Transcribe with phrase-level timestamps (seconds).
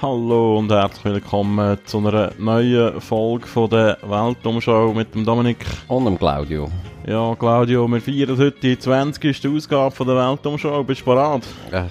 [0.00, 5.66] Hallo und herzlich willkommen zu einer neuen Folge von der Weltumschau mit dem Dominik.
[5.88, 6.70] Und dem Claudio.
[7.04, 9.48] Ja, Claudio, wir feiern heute die 20.
[9.48, 10.84] Ausgabe von der Weltumschau.
[10.84, 11.42] Bist du bereit?
[11.72, 11.88] Ja,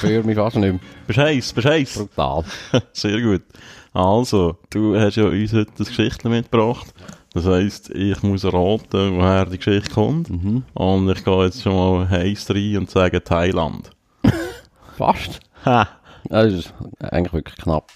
[0.00, 0.80] für mich fast nicht mehr.
[1.06, 1.52] Bist du heiß?
[1.52, 1.94] Bist heiß?
[1.94, 2.44] Brutal.
[2.92, 3.42] Sehr gut.
[3.92, 6.92] Also, du hast ja uns heute das Geschichtchen mitgebracht.
[7.34, 10.28] Das heisst, ich muss raten, woher die Geschichte kommt.
[10.28, 10.64] Mhm.
[10.74, 13.92] Und ich gehe jetzt schon mal heiß rein und sage Thailand.
[14.96, 15.38] Fast.
[15.64, 15.86] Ha!
[16.28, 17.90] Das ist eigentlich wirklich knapp.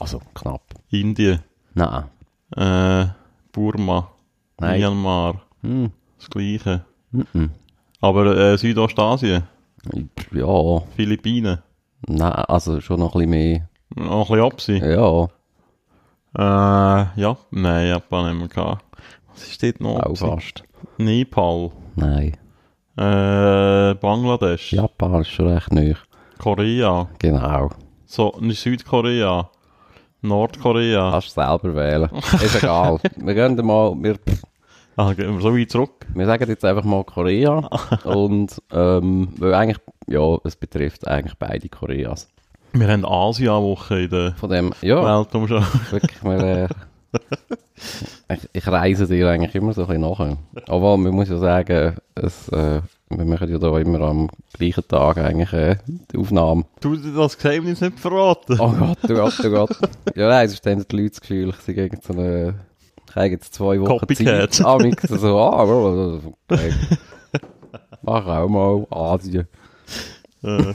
[0.00, 0.62] Also, knapp.
[0.90, 1.40] Indien,
[1.74, 2.04] Nein.
[2.56, 3.06] äh,
[3.52, 4.10] Burma,
[4.58, 4.80] Nein.
[4.80, 5.90] Myanmar, Hm.
[6.18, 6.84] das Gleiche.
[7.12, 7.50] Mhm.
[8.00, 9.44] Aber äh, Südostasien,
[10.32, 10.80] Ja.
[10.96, 11.58] Philippinen,
[12.06, 13.68] Nein, also schon noch ein bisschen mehr.
[13.94, 14.76] noch ein bisschen Absi.
[14.78, 15.28] Ja,
[16.36, 18.84] Äh, ja, nein, Japan haben wir gehabt.
[19.32, 20.00] Was ist dort noch?
[20.00, 20.64] auch fast.
[20.98, 22.36] Nepal, Nein.
[22.96, 25.94] äh, Bangladesch, Japan ist schon recht neu.
[26.38, 27.70] Korea, Genau.
[28.06, 29.48] so, nicht Südkorea,
[30.22, 31.10] Nordkorea.
[31.12, 32.08] Kannst du selber wählen.
[32.42, 32.98] Ist egal.
[33.16, 34.16] wir gehen mal, wir,
[34.96, 36.06] Ah, gehen wir so weit zurück?
[36.14, 37.58] wir sagen jetzt einfach mal Korea.
[38.04, 42.28] und, ähm, weil eigentlich, ja, es betrifft eigentlich beide Koreas.
[42.72, 45.02] Wir haben Asia-Woche in der Von dem, ja.
[45.04, 45.62] Weltumschau.
[45.90, 46.68] Wirklich, wir, äh,
[48.34, 50.36] ich, ich reise dir eigentlich immer so ein bisschen nachher.
[50.68, 52.80] Aber man muss ja sagen, es, äh,
[53.18, 56.64] wir machen ja da immer am gleichen Tag eigentlich äh, die Aufnahme.
[56.80, 58.58] Du dir das Geheimnis nicht verraten.
[58.58, 59.78] Oh Gott, oh Gott, oh Gott.
[60.14, 62.54] Ja, nein, sonst haben die Leute das Gefühl, ich sei gegen so eine,
[63.08, 64.54] ich habe jetzt zwei Wochen Copycat.
[64.54, 64.66] Zeit.
[64.66, 66.72] Ah, mich so, ah, oh, okay.
[68.02, 69.48] Mach auch mal Asien.
[70.42, 70.74] Äh.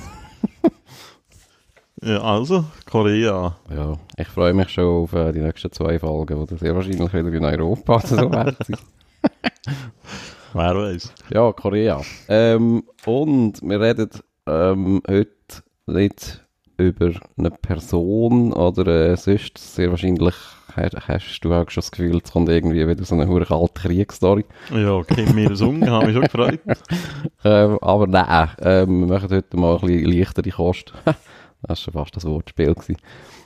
[2.02, 3.56] ja, also, Korea.
[3.73, 7.34] Ja, ich freue mich schon auf äh, die nächsten zwei Folgen, die sehr wahrscheinlich wieder
[7.34, 8.56] in Europa oder so werden.
[10.53, 11.14] Wer weiß.
[11.31, 12.02] Ja, Korea.
[12.28, 14.10] Ähm, und wir reden
[14.48, 15.30] ähm, heute
[15.86, 16.43] nicht
[16.77, 19.58] über eine Person oder äh, sonst.
[19.58, 20.33] Sehr wahrscheinlich
[20.76, 24.45] hast, du auch schon das Gefühl, es kommt irgendwie wieder so eine hure kalte Kriegsstory.
[24.73, 26.60] Ja, Kim Il-sung, habe mich schon gefreut.
[27.45, 30.92] Ähm, aber nein, ähm, wir machen heute mal ein bisschen leichtere Kost.
[31.61, 32.73] das war schon fast das Wortspiel.
[32.73, 32.97] Gewesen.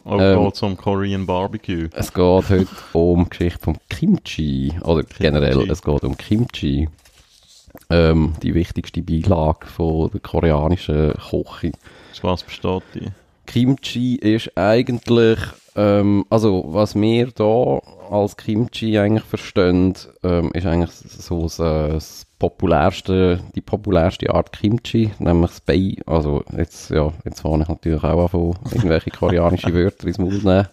[0.06, 0.44] Auch Ähm.
[0.44, 1.90] geht zum Korean Barbecue.
[1.94, 4.74] Es geht heute um die Geschichte vom Kimchi.
[4.84, 6.90] Oder generell, es geht um Kimchi.
[7.90, 11.72] Ähm, die wichtigste Beilage von der koreanischen Küche.
[12.12, 13.08] Aus was besteht die?
[13.48, 15.40] Kimchi ist eigentlich,
[15.76, 17.80] ähm, also was wir da
[18.10, 25.12] als Kimchi eigentlich verstehen, ähm, ist eigentlich so äh, das populärste, die populärste Art Kimchi,
[25.18, 29.74] nämlich das Bei, also jetzt, ja, jetzt fange ich natürlich auch an von irgendwelche koreanische
[29.74, 30.68] Wörter ins Maul nehmen,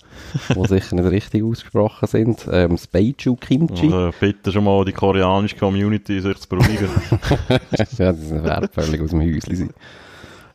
[0.49, 2.49] die sicher nicht richtig ausgesprochen sind.
[2.51, 3.87] Ähm, das Beiju Kimchi.
[3.87, 6.89] Also, bitte schon mal die koreanische Community sich zu beruhigen.
[7.71, 9.71] ja, sind werden völlig aus dem Häuschen sein.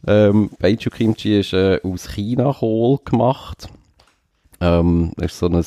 [0.07, 3.69] Ähm, Beichu Kimchi ist äh, aus China-Kohl gemacht.
[4.59, 5.63] Ähm, ist so ein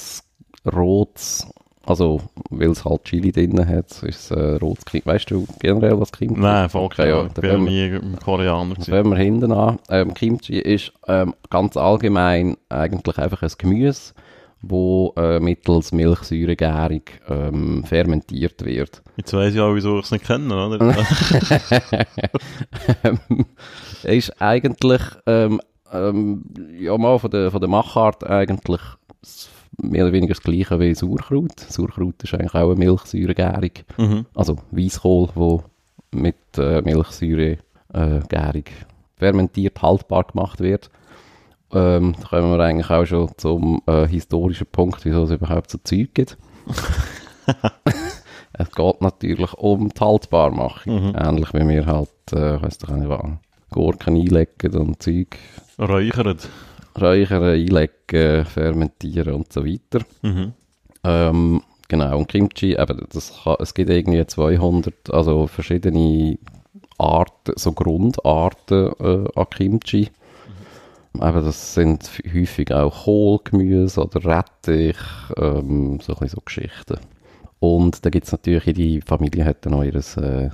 [0.71, 1.51] rotes,
[1.89, 5.07] also weil es halt Chili drin hat, ist es äh, rotes Kimchi.
[5.07, 8.91] Weißt du generell, was Kimchi Nein, voll Okay, ja, Ich bin nie Koreaner gewesen.
[8.91, 9.79] Fangen wir hinten an.
[9.89, 14.13] Ähm, Kimchi ist ähm, ganz allgemein eigentlich einfach ein Gemüse,
[14.61, 19.03] wo äh, mittels Milchsäuregärung ähm, fermentiert wird.
[19.17, 20.79] Jetzt weiss ich auch, wieso ich es nicht kenne, oder?
[23.05, 23.47] ähm,
[24.03, 25.61] ist eigentlich ähm,
[25.93, 26.45] ähm,
[26.79, 28.81] ja mal von der, von der Machart eigentlich
[29.79, 31.59] mehr oder weniger das gleiche wie Sauerkraut.
[31.61, 33.71] Sauerkraut ist eigentlich auch eine Milchsäuregärung.
[33.97, 34.27] mhm.
[34.35, 35.63] Also Weißkohl, wo
[36.11, 38.65] mit äh, Milchsäuregärung
[39.17, 40.91] fermentiert haltbar gemacht wird.
[41.73, 45.79] Ähm, da kommen wir eigentlich auch schon zum äh, historischen Punkt, wieso es überhaupt so
[45.85, 46.39] Zeug gibt.
[48.53, 51.11] es geht natürlich um die Haltbarmachung.
[51.11, 51.17] Mhm.
[51.17, 53.23] Ähnlich wie wir halt, äh, ich weiss doch nicht was,
[53.71, 55.39] Gurken einlegen und Zeug
[55.79, 56.49] Räuchert.
[57.01, 60.05] Räuchern, einlegen, fermentieren und so weiter.
[60.23, 60.53] Mhm.
[61.05, 66.39] Ähm, genau, und Kimchi, eben, das kann, es gibt irgendwie 200, also verschiedene
[66.99, 70.11] Arten, so Grundarten äh, an Kimchi.
[71.15, 74.99] Eben, das sind häufig auch Kohlgemüse oder Rettich,
[75.37, 76.99] ähm, so, so Geschichten.
[77.61, 80.51] Und da gibt es natürlich, jede Familie hat dann auch ihr äh,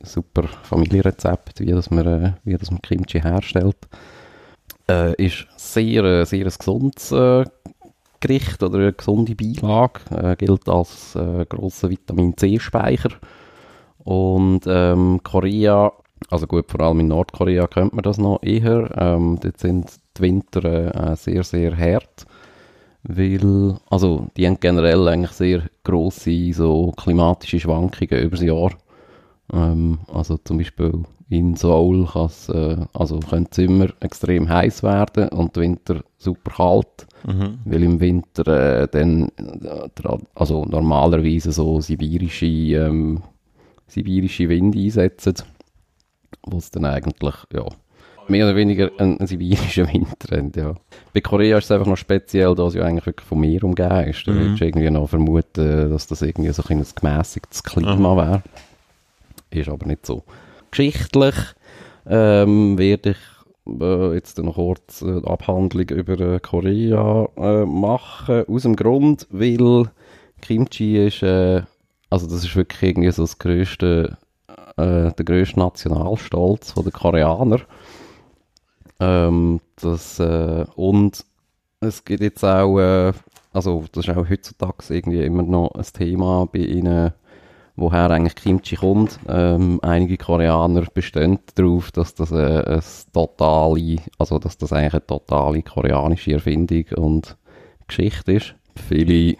[0.00, 3.76] super Familienrezept, wie das man, äh, wie das man Kimchi herstellt.
[4.88, 7.44] Äh, ist sehr, äh, sehr ein gesundes äh,
[8.20, 10.00] Gericht oder eine gesunde Beilage.
[10.10, 13.10] Äh, gilt als äh, grosser Vitamin C-Speicher.
[14.04, 15.92] Und ähm, Korea,
[16.30, 18.90] also gut, vor allem in Nordkorea kennt man das noch eher.
[18.96, 22.26] Ähm, dort sind die Winter äh, sehr, sehr hart.
[23.02, 28.70] Weil, also, die haben generell eigentlich sehr grosse so klimatische Schwankungen über das Jahr.
[29.52, 35.28] Ähm, also zum Beispiel in Seoul kann's, äh, also können die Zimmer extrem heiß werden
[35.30, 37.58] und der Winter super kalt, Mhm.
[37.64, 39.28] weil im Winter äh, dann,
[40.34, 43.22] also normalerweise so sibirische, ähm,
[43.88, 45.34] sibirische Winde einsetzen,
[46.46, 47.64] wo es dann eigentlich, ja,
[48.28, 50.74] mehr oder weniger einen, einen sibirischen Winter haben, ja.
[51.12, 54.04] Bei Korea ist es einfach noch speziell, dass es ja eigentlich wirklich vom Meer umgeben
[54.08, 54.26] ist.
[54.28, 54.36] Da Mhm.
[54.38, 58.42] würdest du irgendwie noch vermuten, dass das irgendwie so ein, ein gemäßigtes Klima wäre.
[59.50, 60.22] Ist aber nicht so.
[60.76, 61.34] Geschichtlich
[62.06, 68.44] ähm, werde ich äh, jetzt noch kurz äh, eine Abhandlung über äh, Korea äh, machen.
[68.46, 69.90] Aus dem Grund, weil
[70.42, 71.62] Kimchi ist, äh,
[72.10, 74.18] also das ist wirklich irgendwie so das grösste,
[74.76, 77.60] äh, der grösste Nationalstolz der Koreaner.
[79.00, 81.24] Ähm, das, äh, und
[81.80, 83.14] es gibt jetzt auch, äh,
[83.50, 87.14] also das ist auch heutzutage irgendwie immer noch ein Thema bei ihnen,
[87.76, 89.18] woher eigentlich Kimchi kommt.
[89.28, 92.82] Ähm, einige Koreaner bestehen darauf, dass das äh, ein
[93.12, 97.36] totale, also dass das eigentlich eine totale koreanische Erfindung und
[97.86, 98.54] Geschichte ist.
[98.88, 99.36] Viele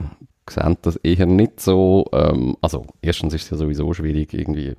[0.49, 2.07] sehen das eher nicht so.
[2.13, 4.75] Ähm, also erstens ist es ja sowieso schwierig, irgendwie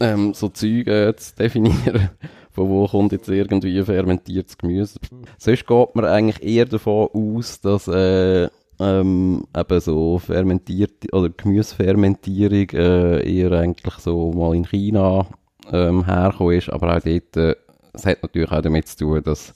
[0.00, 2.10] ähm, so Züge zu definieren.
[2.52, 4.98] Von wo kommt jetzt irgendwie fermentiertes Gemüse?
[5.38, 8.48] Sonst geht man eigentlich eher davon aus, dass äh,
[8.80, 15.26] ähm, eben so fermentierte oder Gemüsefermentierung äh, eher eigentlich so mal in China
[15.70, 17.54] ähm, hergekommen ist, aber auch dort, äh,
[17.92, 19.54] es hat natürlich auch damit zu tun, dass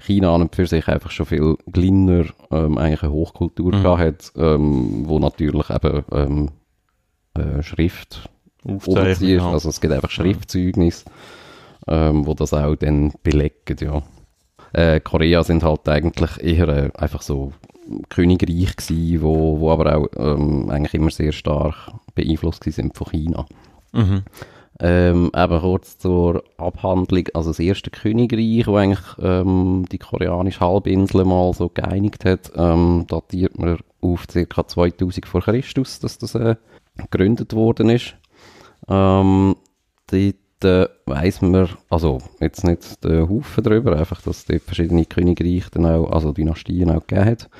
[0.00, 3.82] China an und für sich einfach schon viel kleiner ähm, eigentlich eine Hochkultur Mhm.
[3.82, 6.50] gehabt hat, ähm, wo natürlich eben ähm,
[7.34, 8.28] äh, Schrift
[8.64, 9.28] Aufzeichnung.
[9.30, 9.42] ist.
[9.42, 9.54] halt.
[9.54, 11.04] Also es gibt einfach Schriftzeugnis,
[11.88, 14.02] ähm, wo das auch dann belegen, ja.
[14.72, 17.52] Äh, Korea sind halt eigentlich eher äh, einfach so
[18.08, 23.46] Königreich gewesen, wo, wo aber auch ähm, eigentlich immer sehr stark beeinflusst sind von China.
[23.92, 24.22] Mhm.
[24.80, 31.24] Ähm, eben kurz zur Abhandlung, also das erste Königreich, wo eigentlich ähm, die koreanische Halbinsel
[31.24, 34.68] mal so geeinigt hat, ähm, datiert man auf ca.
[34.68, 36.54] 2000 vor Christus, dass das äh,
[36.96, 38.14] gegründet worden ist.
[38.88, 39.56] Ähm,
[40.06, 45.06] dort äh, weiss man, also jetzt nicht den Haufen drüber, einfach, dass es dort verschiedene
[45.06, 47.50] Königreiche dann auch, also Dynastien auch gegeben hat.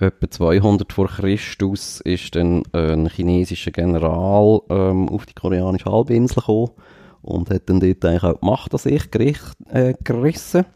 [0.00, 6.70] Etwa 200 vor Christus ist dann ein chinesischer General ähm, auf die koreanische Halbinsel gekommen
[7.20, 10.66] und hat dann dort eigentlich auch die Macht an sich gericht, äh, gerissen.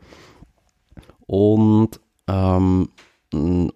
[1.27, 2.89] Und ähm,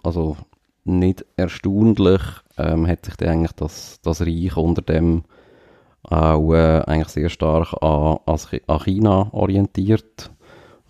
[0.03, 0.37] also
[0.85, 2.23] nicht erstaunlich
[2.59, 5.23] ähm, hat sich dann eigentlich das, das Reich unter dem
[6.03, 10.31] auch äh, eigentlich sehr stark an, an China orientiert.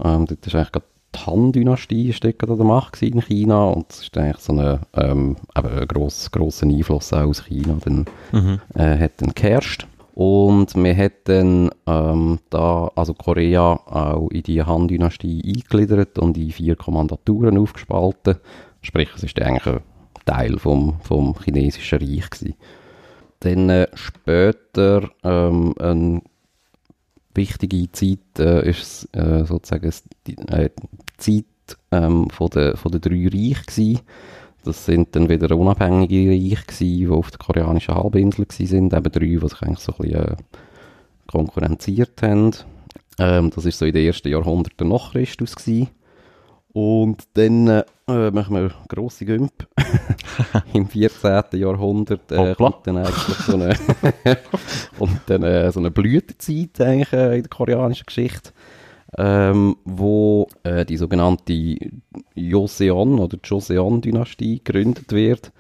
[0.03, 0.83] Ähm, dort ist eigentlich
[1.25, 5.37] Han-Dynastie ist dort an der Macht in China und es ist eigentlich so eine, ähm,
[5.57, 8.61] eben ein gross, grosser Einfluss auch aus China dann, Mhm.
[8.75, 9.87] äh, hat dann geherrscht.
[10.15, 16.75] Und wir dann ähm, da, also Korea auch in die Han-Dynastie eingegliedert und in vier
[16.75, 18.37] Kommandaturen aufgespalten.
[18.81, 19.81] Sprich, es ist eigentlich ein
[20.25, 22.55] Teil vom, vom chinesischen Reich gewesen.
[23.41, 26.23] Dann äh, später ähm, eine
[27.35, 30.71] wichtige Zeit äh, ist äh, sozusagen s- die die
[31.17, 31.45] Zeit
[31.91, 34.01] ähm, von, der, von der drei Reiche gewesen.
[34.65, 38.93] Das sind dann wieder unabhängige Reiche gewesen, die auf der koreanischen Halbinsel gewesen sind.
[38.93, 40.37] Eben drei, die sich eigentlich so ein bisschen äh,
[41.27, 42.53] konkurrenziert haben.
[43.19, 45.89] Ähm, das ist so in den ersten Jahrhunderten nach Christus gewesen.
[46.73, 49.67] Und dann äh, machen wir grosse Gümp.
[50.75, 51.45] Im 14.
[51.53, 53.75] Jahrhundert äh, kommt dann eigentlich so eine,
[54.99, 58.51] und dann, äh, so eine Blütezeit eigentlich, äh, in der koreanischen Geschichte,
[59.17, 61.77] ähm, wo äh, die sogenannte
[62.35, 65.53] Joseon oder Joseon-Dynastie gegründet wird.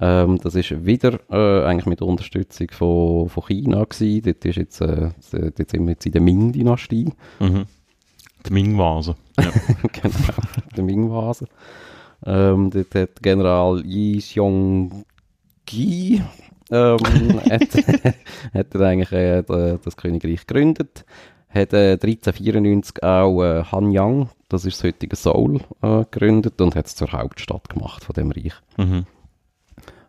[0.00, 4.22] Ähm, das ist wieder äh, eigentlich mit Unterstützung von, von China gewesen.
[4.24, 7.12] Dort, ist jetzt, äh, dort sind wir jetzt in der Ming-Dynastie.
[7.40, 7.64] Mhm.
[8.46, 9.16] Die Ming-Vase.
[9.38, 9.50] Ja.
[9.92, 10.14] genau,
[10.76, 11.46] der Ming-Vase.
[12.26, 16.22] Ähm, dort hat General Yi Xiong-Gi
[16.70, 16.98] ähm,
[17.50, 17.74] hat,
[18.54, 21.04] hat er eigentlich äh, da- das Königreich gegründet.
[21.50, 26.86] Hat äh, 1394 auch äh, Hanyang, das ist das heutige Seoul, äh, gegründet und hat
[26.86, 28.54] es zur Hauptstadt gemacht von dem Reich.
[28.76, 29.06] Mhm.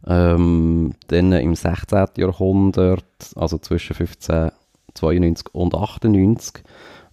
[0.08, 2.08] Ähm, dann im 16.
[2.17, 3.03] Jahrhundert,
[3.36, 6.63] also zwischen 1592 und 98,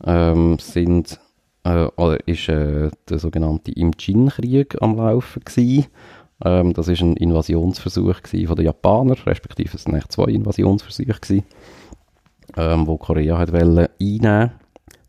[0.04, 1.20] ähm, sind,
[1.64, 5.86] äh, oder ist äh, der sogenannte Imjin-Krieg am Laufen gewesen.
[6.44, 11.44] Ähm, das ist ein Invasionsversuch von den Japanern, respektive es eigentlich zwei Invasionsversuche gewesen,
[12.56, 14.52] ähm, wo Korea hat wollen einnehmen.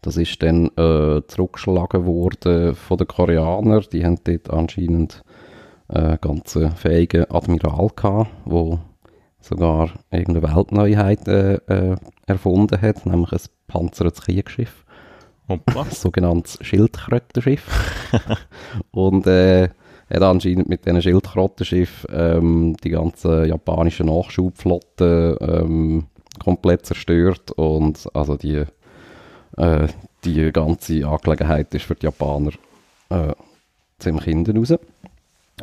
[0.01, 3.85] Das ist dann äh, zurückgeschlagen worden von den Koreanern.
[3.91, 5.23] Die haben dort anscheinend
[6.19, 8.79] ganz äh, fähigen Admiral gehabt, wo
[9.39, 14.85] sogar irgendeine Weltneuheit äh, äh, erfunden hat, nämlich ein panzertes Kriegsschiff.
[15.47, 15.83] Hoppla.
[15.83, 18.11] ein sogenanntes Schildkrötenschiff.
[18.91, 19.69] und äh,
[20.09, 26.07] hat anscheinend mit diesen Schildkrötenschiff ähm, die ganze japanische Nachschubflotte ähm,
[26.39, 28.63] komplett zerstört und also die,
[29.57, 29.87] äh,
[30.23, 32.51] die ganze Angelegenheit ist für die Japaner
[33.09, 33.33] äh,
[33.99, 34.73] ziemlich hinten raus.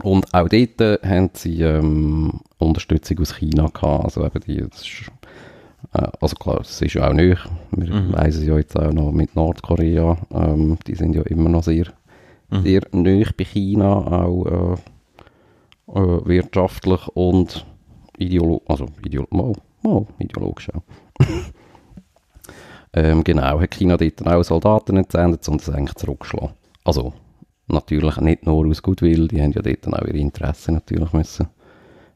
[0.03, 4.05] Und auch dort äh, haben sie ähm, Unterstützung aus China gehabt.
[4.05, 5.11] Also eben die, ist,
[5.93, 7.39] äh, also klar, es ist ja auch nicht.
[7.71, 8.13] Wir Mhm.
[8.13, 10.17] weisen es ja jetzt auch noch mit Nordkorea.
[10.33, 11.87] Ähm, die sind ja immer noch sehr,
[12.51, 12.63] Mhm.
[12.63, 14.77] sehr nahe bei China, auch äh,
[15.93, 17.65] äh, wirtschaftlich und
[18.19, 19.55] ideologisch, also ideolo
[19.85, 20.83] mal, ideologisch auch.
[22.93, 26.51] ähm, genau, hat China dort auch Soldaten entsendet und es eigentlich zurückgeschlagen.
[26.85, 27.13] Also,
[27.67, 31.49] natürlich nicht nur aus Goodwill, die haben ja dort auch ihre Interessen natürlich müssen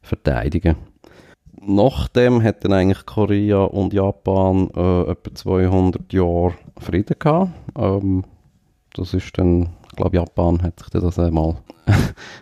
[0.02, 0.76] verteidigen.
[1.60, 7.50] Nachdem hat dann eigentlich Korea und Japan äh, etwa 200 Jahre Frieden gehabt.
[7.76, 8.24] Ähm,
[8.94, 11.56] das ist dann, glaube Japan hat sich das einmal,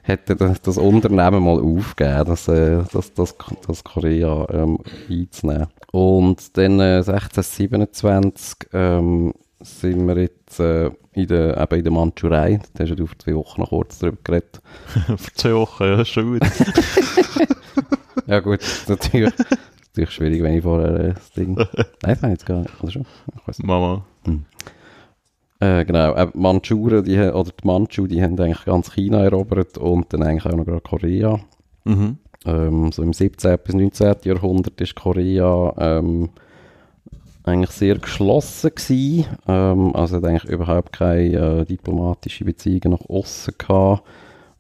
[0.03, 3.35] hätte das, das Unternehmen mal aufgegeben, das, äh, das, das,
[3.67, 4.79] das Korea ähm,
[5.11, 5.69] einzunehmen.
[5.91, 12.61] Und dann äh, 1627 ähm, sind wir jetzt äh, in der, eben in der Mandschurei,
[12.75, 14.61] da hast du vor zwei Wochen noch kurz drüber geredet.
[15.07, 16.43] Vor zwei Wochen, ja, schon gut.
[18.27, 21.55] Ja gut, natürlich, natürlich schwierig, wenn ich vorher äh, das Ding...
[21.55, 21.67] Nein,
[22.01, 22.83] das habe ich jetzt gar nicht.
[22.83, 23.07] Oder schon?
[23.37, 24.03] Ich weiß nicht.
[25.61, 29.79] Äh, genau, äh, die Mandschuren, die, oder die Mandschu, die haben eigentlich ganz China erobert
[29.79, 31.41] und dann eigentlich auch noch gerade Korea.
[31.85, 32.19] Mhm.
[32.45, 33.59] Ähm, so im 17.
[33.65, 34.15] bis 19.
[34.25, 36.29] Jahrhundert ist Korea ähm,
[37.45, 39.27] eigentlich sehr geschlossen gewesen.
[39.49, 44.03] Ähm, also hat eigentlich überhaupt keine äh, diplomatische Beziehungen nach außen gehabt.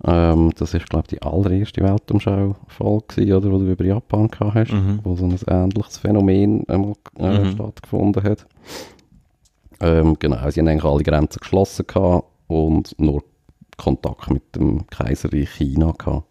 [0.05, 4.73] Ähm, das ist, glaube ich, die allererste Weltumschau-Folge oder, wo du über Japan gehabt hast,
[4.73, 5.01] Mhm.
[5.03, 7.53] wo so ein ähnliches Phänomen einmal äh, Mhm.
[7.53, 8.47] stattgefunden hat.
[9.81, 13.23] Ähm, genau, sie haben eigentlich alle Grenzen geschlossen gehabt und nur
[13.77, 16.27] Kontakt mit dem Kaiserreich China gehabt.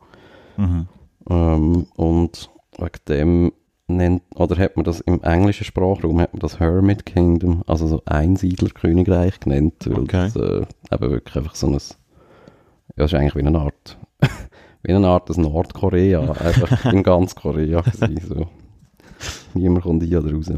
[0.57, 0.87] Mhm.
[1.29, 3.51] Ähm, und wegen dem
[3.87, 8.01] nennt, oder hat man das im englischen Sprachraum, hat man das Hermit Kingdom, also so
[8.05, 10.31] Einsiedlerkönigreich genannt, weil Okay.
[10.33, 11.79] das äh, eben wirklich einfach so ein, ja,
[13.05, 13.97] es ist eigentlich wie eine Art,
[14.83, 18.47] wie eine Art des Nordkorea, einfach in ganz Korea gewesen, so.
[19.53, 20.51] Niemand kommt ein oder raus.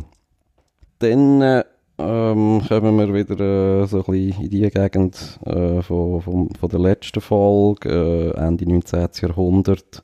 [0.99, 1.63] Dann äh,
[1.97, 6.69] ähm, kommen wir wieder äh, so ein bisschen in die Gegend äh, von, von, von
[6.69, 7.89] der letzten Folge,
[8.35, 9.07] äh, Ende 19.
[9.21, 10.03] Jahrhundert,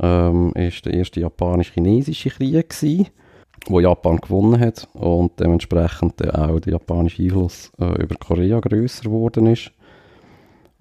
[0.00, 3.08] ähm, ist der erste japanisch-chinesische Krieg gewesen,
[3.66, 9.46] wo Japan gewonnen hat und dementsprechend auch der japanische Einfluss äh, über Korea grösser geworden
[9.46, 9.72] ist.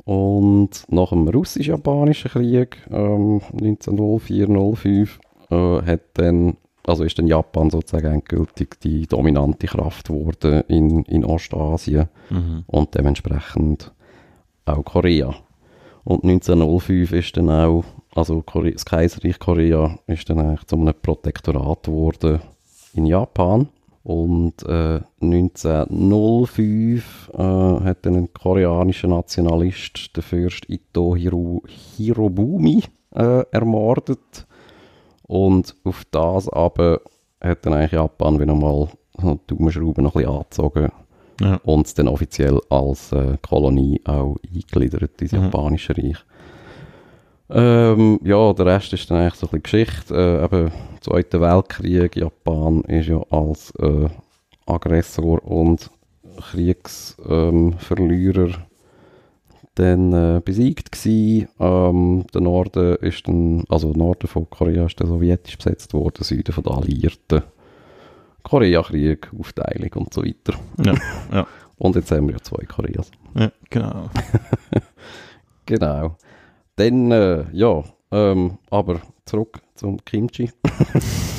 [0.06, 5.10] Und nach dem russisch-japanischen Krieg ähm, 1904-05
[5.50, 11.26] äh, hat dann, also ist dann Japan sozusagen endgültig die dominante Kraft geworden in, in
[11.26, 12.64] Ostasien Mhm.
[12.68, 13.92] und dementsprechend
[14.66, 15.34] auch Korea.
[16.04, 17.84] Und 1905 ist dann auch,
[18.16, 22.42] also Kore das Kaiserreich Korea ist dann eigentlich zu einem Protektorat geworden
[22.94, 23.70] in Japan.
[24.04, 32.84] Und äh, 1905 äh, hat dann ein koreanischer Nationalist, der Fürst Ito Hiro Hirobumi,
[33.16, 34.46] äh, ermordet.
[35.24, 37.02] Und auf das aber
[37.42, 38.88] hat dann eigentlich Japan wieder mal
[39.18, 40.90] so die Daumenschrauben noch ein bisschen angezogen
[41.42, 41.60] Ja.
[41.64, 45.44] und es dann offiziell als äh, Kolonie auch eingegliedert ins Mhm.
[45.44, 46.18] Japanische Reich.
[47.50, 50.16] Ähm, ja, der Rest ist dann eigentlich so ein bisschen Geschichte.
[50.16, 54.08] Äh, eben, Zweiter Weltkrieg, Japan ist ja als äh,
[54.66, 55.90] Aggressor und
[56.52, 58.56] Kriegsverlierer ähm,
[59.76, 61.48] dann äh, besiegt gsi.
[61.60, 66.26] Ähm, der Norden ist dann, also Norden von Korea ist dann sowjetisch besetzt worden, der
[66.26, 67.44] Süden von den Alliierten.
[68.44, 70.54] Koreakrieg, Aufteilung und so weiter.
[70.84, 70.94] Ja,
[71.32, 71.48] ja.
[71.78, 73.12] Und jetzt haben wir ja zwei Koreas.
[73.36, 74.10] ja, genau.
[75.66, 76.18] Genau.
[76.76, 80.52] Dann, äh, ja, ähm, aber zurück zum Kimchi.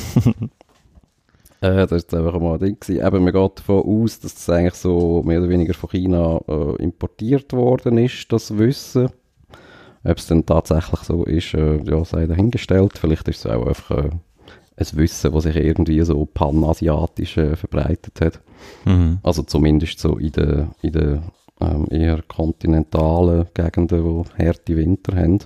[1.65, 2.79] äh, das war jetzt einfach mal ein Ding.
[2.79, 3.07] Gewesen.
[3.07, 6.83] Eben, man geht davon aus, dass das eigentlich so mehr oder weniger von China äh,
[6.83, 9.09] importiert worden ist, das Wissen.
[10.05, 12.99] Ob es dann tatsächlich so ist, äh, ja, sei dahingestellt.
[12.99, 14.11] Vielleicht ist es auch einfach äh,
[14.77, 18.41] ein Wissen, das sich irgendwie so panasiatisch äh, verbreitet hat.
[18.85, 19.19] Mhm.
[19.23, 21.23] Also zumindest so in den, in den
[21.61, 25.39] ähm, eher kontinentalen Gegenden, die harte Winter haben.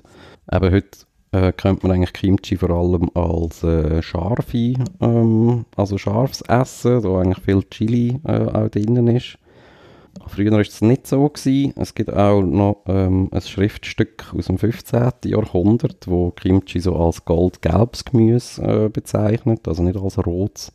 [0.51, 0.99] Eben heute
[1.33, 7.17] äh, kennt man eigentlich Kimchi vor allem als äh, scharfe, ähm, also scharfes Essen, wo
[7.17, 9.39] eigentlich viel Chili äh, auch drinnen ist.
[10.27, 11.29] Früher war es nicht so.
[11.29, 11.75] Gewesen.
[11.77, 15.11] Es gibt auch noch ähm, ein Schriftstück aus dem 15.
[15.25, 20.73] Jahrhundert, wo Kimchi so als goldgelbes Gemüse äh, bezeichnet, also nicht als rotes.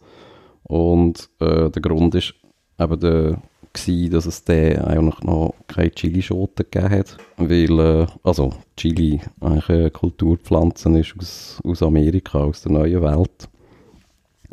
[0.64, 2.34] Und äh, der Grund ist
[2.80, 3.42] eben der,
[3.74, 9.70] gewesen, dass es da eigentlich noch keine Chilischoten gegeben hat, weil, äh, also Chili eigentlich
[9.70, 13.50] eine Kulturpflanze ist aus, aus Amerika, aus der neuen Welt.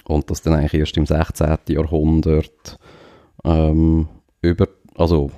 [0.05, 1.59] Und das dann eigentlich erst im 16.
[1.69, 2.79] Jahrhundert
[3.45, 4.09] ähm,
[4.43, 5.31] über, also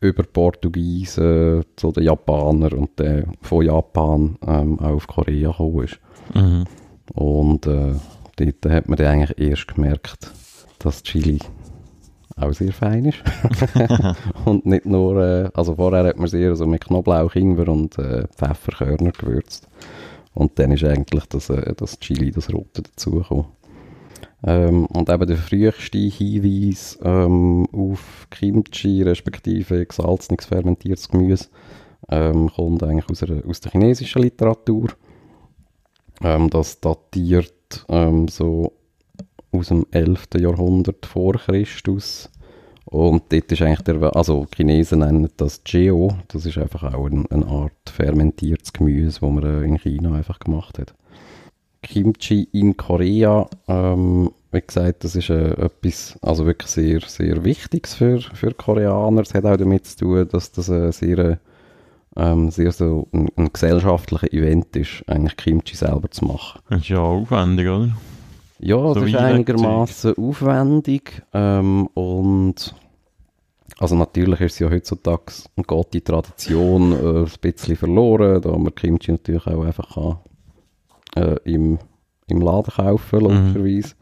[0.00, 5.98] über Portugiesen zu den Japanern und dann von Japan ähm, auch auf Korea gekommen ist.
[6.34, 6.64] Mhm.
[7.14, 7.94] Und äh,
[8.36, 10.30] dort hat man dann eigentlich erst gemerkt,
[10.78, 11.38] dass Chili
[12.40, 13.18] auch sehr fein ist.
[14.44, 18.26] und nicht nur, äh, also vorher hat man sehr so mit Knoblauch, Ingwer und äh,
[18.28, 19.68] Pfefferkörner gewürzt.
[20.34, 23.46] Und dann ist eigentlich das, äh, das Chili, das Rote dazugekommen.
[24.44, 31.46] Ähm, und eben der früheste Hinweis ähm, auf Kimchi, respektive gesalzenes, fermentiertes Gemüse,
[32.08, 34.90] ähm, kommt eigentlich aus, einer, aus der chinesischen Literatur.
[36.22, 38.72] Ähm, das datiert ähm, so
[39.52, 40.28] aus dem 11.
[40.38, 42.30] Jahrhundert vor Christus.
[42.84, 47.26] Und dort ist eigentlich der, also Chinesen nennen das Geo, das ist einfach auch ein,
[47.30, 50.94] eine Art fermentiertes Gemüse, das man äh, in China einfach gemacht hat.
[51.82, 57.94] Kimchi in Korea, ähm, wie gesagt, das ist äh, etwas, also wirklich sehr, sehr Wichtiges
[57.94, 59.20] für, für Koreaner.
[59.20, 61.38] Es hat auch damit zu tun, dass das ein sehr,
[62.16, 66.60] ähm, sehr so ein, ein gesellschaftlicher Event ist, eigentlich Kimchi selber zu machen.
[66.70, 67.90] Das ist ja aufwendig, oder?
[68.60, 72.74] Ja, So das ist einigermaßen aufwendig ähm, und
[73.78, 78.74] also natürlich ist es ja heutzutage geht die Tradition äh, ein bisschen verloren, da man
[78.74, 80.18] Kimchi natürlich auch einfach kann,
[81.22, 81.78] äh, im,
[82.26, 83.94] im Laden kaufen, logischerweise.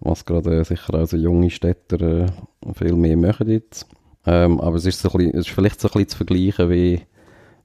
[0.00, 2.26] Was gerade äh, sicher auch so junge Städter äh,
[2.74, 3.88] viel mehr machen jetzt.
[4.26, 6.70] Ähm, aber es ist, so ein bisschen, es ist vielleicht so ein bisschen zu vergleichen
[6.70, 7.00] wie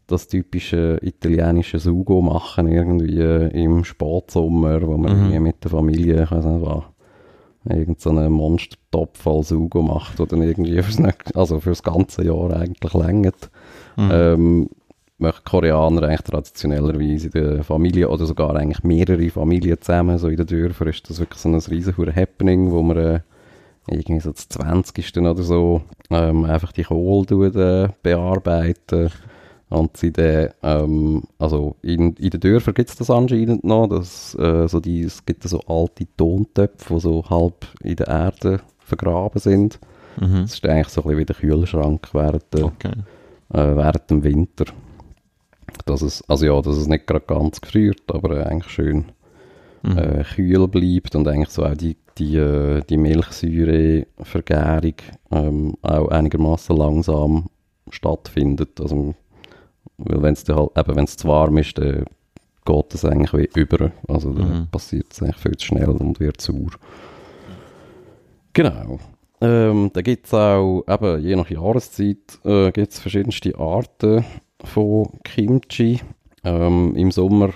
[0.08, 5.44] das typische italienische Sugo machen, irgendwie äh, im Spatsommer, wo man Mhm.
[5.44, 6.84] mit der Familie, ich weiß nicht was,
[7.70, 12.26] irgend so einen Monstertopf voll Sugo macht, oder dann irgendwie fürs, nächste- also fürs ganze
[12.26, 13.50] Jahr eigentlich längert.
[13.96, 14.10] Mhm.
[14.12, 14.70] Ähm,
[15.20, 20.36] machen Koreaner eigentlich traditionellerweise in der Familie oder sogar eigentlich mehrere Familien zusammen, so in
[20.38, 23.20] den Dörfern ist das wirklich so ein riesen Happening, wo man äh,
[23.88, 25.18] irgendwie so das 20.
[25.20, 29.12] oder so ähm, einfach die Kohle äh, bearbeiten
[29.74, 34.36] und sie dann, ähm, also in, in den Dörfern gibt es das anscheinend noch, dass,
[34.36, 39.40] äh, so die, es gibt so alte Tontöpfe, die so halb in der Erde vergraben
[39.40, 39.80] sind.
[40.20, 40.42] Mhm.
[40.44, 42.94] Das ist eigentlich so ein bisschen wie der Kühlschrank während, Okay.
[43.54, 44.66] äh, während dem Winter.
[45.86, 49.06] Dass es, also ja, dass es nicht gerade ganz gefriert, aber eigentlich schön
[49.86, 49.98] Mhm.
[49.98, 54.94] äh, kühl bleibt und eigentlich so auch die, die, äh, die Milchsäurevergärung
[55.32, 57.48] ähm, auch einigermaßen langsam
[57.90, 58.80] stattfindet.
[58.80, 59.14] Also,
[59.98, 62.06] weil wenn es halt, eben wenn es zu warm ist, dann
[62.66, 63.92] geht es eigentlich wie über.
[64.08, 64.68] Also dann Mhm.
[64.72, 66.72] passiert es eigentlich viel zu schnell und wird sauer.
[68.54, 69.00] Genau.
[69.42, 74.24] Ähm, da gibt es auch, eben, je nach Jahreszeit, äh, gibt es verschiedenste Arten
[74.64, 76.00] von Kimchi.
[76.46, 77.50] Ähm, Im Sommer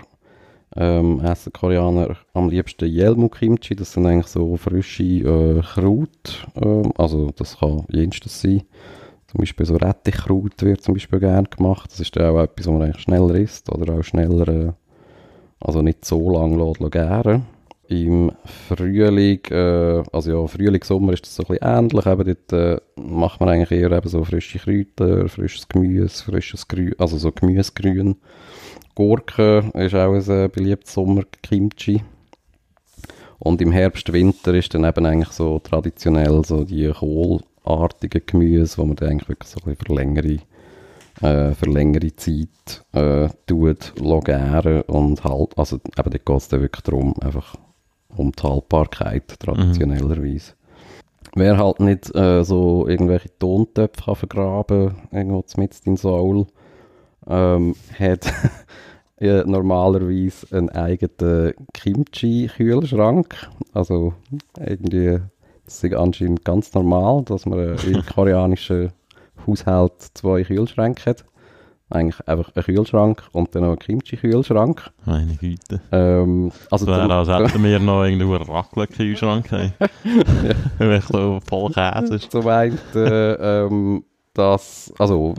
[0.76, 3.76] ähm, essen Koreaner am liebsten Yelmu-Kimchi.
[3.76, 6.48] Das sind eigentlich so frische äh, Kraut.
[6.62, 8.64] Ähm, also das kann jenstes sein.
[9.38, 11.92] Zum Beispiel so Rettichkraut wird zum Beispiel gerne gemacht.
[11.92, 14.72] Das ist dann auch etwas, was man eigentlich schneller isst oder auch schneller, äh,
[15.60, 17.46] also nicht so lange gären.
[17.88, 18.32] Im
[18.68, 22.06] Frühling, äh, also ja, Frühling, Sommer ist das so ein bisschen ähnlich.
[22.08, 26.96] Eben dort äh, macht man eigentlich eher eben so frische Kräuter, frisches Gemüse, frisches Grün,
[26.98, 28.16] also so Gemüsegrün.
[28.96, 32.02] Gurke ist auch ein beliebtes Sommer-Kimchi.
[33.38, 36.88] Und im Herbst, Winter ist dann eben eigentlich so traditionell so die
[37.68, 40.38] kohlartigen Gemüse, wo man dann eigentlich wirklich so ein bisschen für längere,
[41.22, 46.62] äh, für längere Zeit äh, tut, gären und halt, also eben dort geht es dann
[46.62, 47.56] wirklich darum, einfach
[48.16, 50.54] um die Haltbarkeit traditionellerweise.
[51.36, 56.48] Wer halt nicht äh, so irgendwelche Tontöpfe kann vergraben, irgendwo mit in Seoul,
[57.28, 58.34] ähm, hat
[59.20, 63.50] ja, normalerweise einen eigenen Kimchi-Kühlschrank.
[63.74, 64.14] Also
[64.58, 65.20] irgendwie,
[65.68, 68.94] das ist anscheinend ganz normal, dass man im koreanischen
[69.46, 71.26] Haushalt zwei Kühlschränke hat.
[71.90, 74.92] Eigentlich einfach ein Kühlschrank und dann noch ein Kimchi-Kühlschrank.
[75.06, 75.80] Meine Güte.
[75.92, 79.52] Ähm, also Das wäre, als hätten wir noch irgendwo einen Raclette-Kühlschrank.
[80.78, 82.32] Wenn wir so voll Käse ist.
[82.32, 84.04] zum einen, äh, ähm,
[84.34, 85.34] dass, also,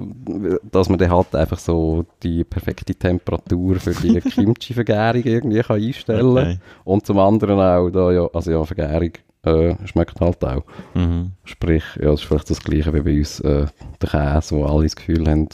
[0.71, 6.35] dass man dann halt einfach so die perfekte Temperatur für die Kimchi-Vergärung irgendwie kann einstellen
[6.35, 6.45] kann.
[6.45, 6.59] Okay.
[6.85, 9.13] Und zum anderen auch, da ja, also ja, Vergärung,
[9.49, 10.65] äh, schmeckt halt auch.
[10.95, 11.33] Mhm.
[11.45, 13.67] Sprich, ja, das ist vielleicht das Gleiche wie bei uns äh,
[14.03, 15.49] der Käse, wo alle das Gefühl haben,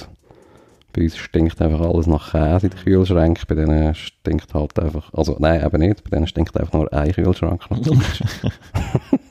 [0.93, 5.13] bei uns stinkt einfach alles nach Käse in den Kühlschrank, bei denen stinkt halt einfach,
[5.13, 7.79] also nein, eben nicht, bei denen stinkt einfach nur ein Kühlschrank nach.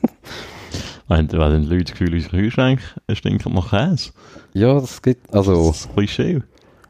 [1.08, 2.80] Wenn, die Leute das Gefühl unsere Kühlschrank
[3.12, 4.10] stinkt nach Käse.
[4.54, 6.42] ja, das gibt, also, Das ist Klischee.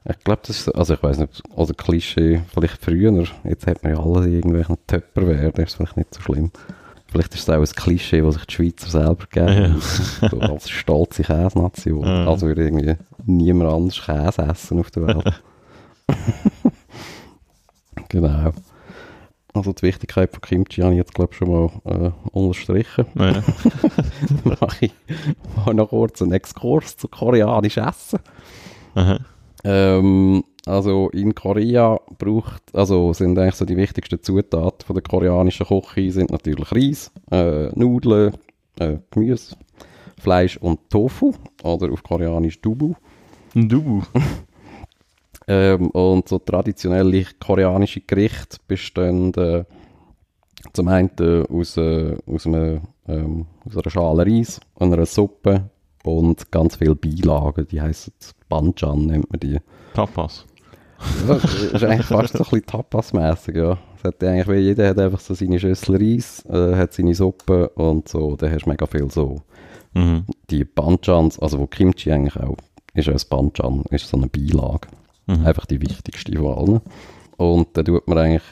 [0.08, 3.82] ich glaube, das ist, so- also ich weiß nicht, oder Klischee, vielleicht früher, jetzt hat
[3.82, 6.52] man ja alle irgendwelchen Töpper werden, das ist vielleicht nicht so schlimm.
[7.14, 11.22] Vielleicht ist es auch ein Klischee, das sich die Schweizer selber geben, so als stolze
[11.22, 12.04] Käsenation.
[12.04, 12.26] Ja.
[12.26, 15.42] Also würde irgendwie niemand anders Käse essen auf der Welt.
[18.08, 18.50] genau.
[19.52, 23.06] Also die Wichtigkeit von Kimchi habe ich jetzt glaube ich schon mal äh, unterstrichen.
[23.14, 23.44] Ja.
[24.60, 24.92] Mache ich
[25.64, 28.18] mal noch kurz einen Exkurs zu koreanisch Essen.
[29.62, 35.66] Ähm, also in Korea braucht, also sind eigentlich so die wichtigsten Zutaten von der koreanischen
[35.66, 38.34] Küche sind natürlich Reis, äh, Nudeln,
[38.78, 39.56] äh, Gemüse,
[40.18, 42.94] Fleisch und Tofu oder auf Koreanisch Dubu.
[43.54, 44.02] Du.
[45.46, 49.64] Ähm, und so traditionelle koreanische Gerichte bestehen äh,
[50.72, 55.68] zum einen äh, aus, äh, aus, einem, ähm, aus einer Schale Reis, einer Suppe
[56.02, 57.66] und ganz viel Beilagen.
[57.70, 58.14] Die heißen
[58.48, 59.58] Banchan, nennt man die.
[59.92, 60.46] Tapas.
[61.26, 63.78] Das ist eigentlich fast so ein bisschen Tapas-mässig, ja.
[63.96, 67.68] Es hat eigentlich, wie jeder hat einfach so seine Schüssel Reis, äh, hat seine Suppe
[67.70, 69.42] und so, dann hast du mega viel so.
[69.94, 70.24] Mhm.
[70.50, 72.56] Die Banchans, also wo Kimchi eigentlich auch,
[72.94, 74.88] ist ein Banchan, ist so eine Beilage.
[75.26, 75.46] Mhm.
[75.46, 76.80] Einfach die wichtigste von allen.
[77.36, 78.42] Und dann tut man eigentlich,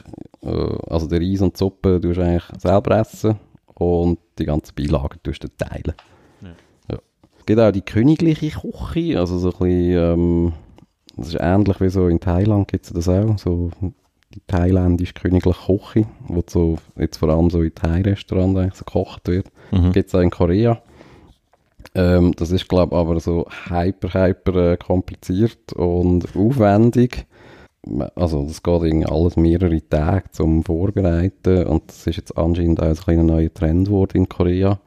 [0.41, 3.35] äh, also der Reis und die Suppe tust du eigentlich selber essen
[3.75, 5.93] und die ganzen Beilagen tust du teilen.
[6.41, 6.49] Ja.
[6.91, 6.99] Ja.
[7.39, 10.53] Es gibt auch die königliche Küche, also so ein bisschen, ähm,
[11.15, 13.71] das ist ähnlich wie so in Thailand gibt es das auch, so
[14.33, 19.27] die thailändische königliche Küche, wo so, jetzt vor allem so in Thai-Restaurants eigentlich so gekocht
[19.27, 19.47] wird.
[19.71, 19.91] Mhm.
[19.91, 20.81] Gibt es auch in Korea.
[21.95, 27.27] Ähm, das ist, glaube ich, aber so hyper, hyper äh, kompliziert und aufwendig.
[28.15, 32.87] Also, das geht irgendwie alles mehrere Tage zum Vorbereiten und das ist jetzt anscheinend auch
[32.87, 34.79] ein kleiner neuer Trend geworden in Korea.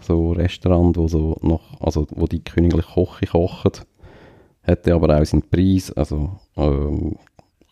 [0.00, 3.72] So Restaurant, wo so noch, also wo die königliche Küche kochen,
[4.64, 7.16] hätte aber auch seinen Preis, also ähm,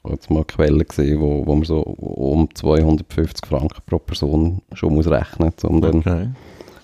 [0.09, 5.09] jetzt mal Quellen gesehen, wo, wo man so um 250 Franken pro Person schon muss
[5.09, 6.31] rechnen, um dann Okay.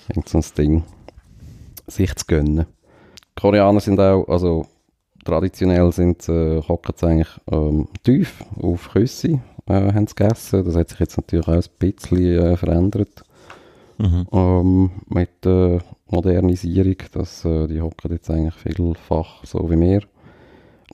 [0.08, 0.82] irgend so ein Ding
[1.86, 2.66] sich zu gönnen.
[3.36, 4.66] Die Koreaner sind auch, also
[5.24, 10.64] traditionell sind äh, hocken sie eigentlich ähm, tief auf Küsse, äh, haben sie gegessen.
[10.64, 13.22] Das hat sich jetzt natürlich auch ein bisschen äh, verändert
[14.00, 14.28] Mhm.
[14.30, 16.96] ähm, mit der Modernisierung.
[17.12, 20.02] Dass, äh, die hocken jetzt eigentlich vielfach so wie wir.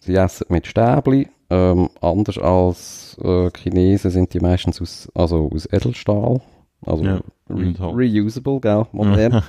[0.00, 1.28] Sie essen mit Stäbli.
[1.50, 6.40] Ähm, anders als äh, Chinesen sind die meistens aus, also aus Edelstahl.
[6.86, 8.14] Also Ja, re Holz.
[8.14, 8.86] reusable, gell?
[8.92, 9.42] Modern.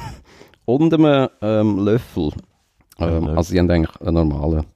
[0.64, 2.30] und einem ähm, Löffel.
[2.98, 3.36] Ähm, Löffel.
[3.36, 4.66] also sie haben eigentlich einen normalen,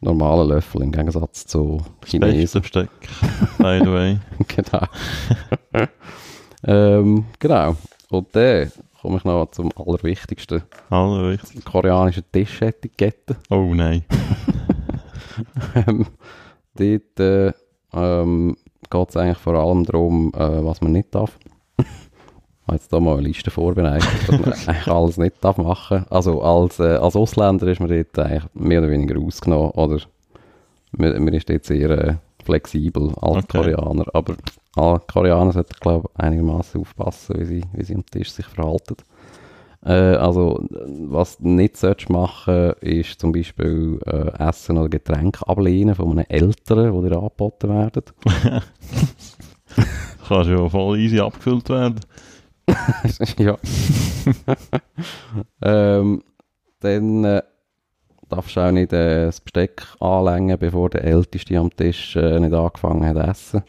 [0.00, 2.40] normalen Löffel im Gegensatz zu Chinesen.
[2.40, 2.90] Beste Besteck,
[3.58, 4.18] by the way.
[4.48, 4.86] genau.
[6.64, 7.76] ähm, genau.
[8.08, 8.70] Und dann
[9.02, 10.62] komme ich noch zum allerwichtigsten.
[10.88, 11.50] Hallo, wichtig.
[11.56, 13.36] Die koreanische Tischetikette.
[13.50, 14.04] Oh nein.
[15.74, 16.06] ähm,
[16.76, 17.52] dort äh,
[17.92, 18.56] ähm,
[18.88, 21.36] geht es eigentlich vor allem darum, äh, was man nicht darf.
[21.78, 21.84] ich
[22.68, 26.06] habe jetzt da mal eine Liste vorbereitet, was man eigentlich alles nicht darf machen.
[26.08, 29.98] Also als, äh, als Ausländer ist man dort eigentlich mehr oder weniger ausgenommen oder
[30.92, 33.58] man, man ist dort sehr äh, flexibel als Okay.
[33.58, 34.04] Koreaner.
[34.14, 34.36] Aber
[34.76, 38.96] alle Koreaner sollten, glaube ich, einigermaßen aufpassen, wie sie, wie sie am Tisch sich verhalten.
[39.84, 45.94] Äh, also, was du nicht solltest machen, ist zum Beispiel äh, Essen oder Getränke ablehnen
[45.94, 48.04] von einem Älteren, die dir angeboten werden.
[50.28, 52.00] Kann schon voll easy abgefüllt werden.
[53.38, 53.58] ja.
[55.62, 56.22] ähm,
[56.80, 57.42] dann äh,
[58.28, 62.54] darfst du auch nicht äh, das Besteck anlängen, bevor der Älteste am Tisch äh, nicht
[62.54, 63.62] angefangen hat zu essen.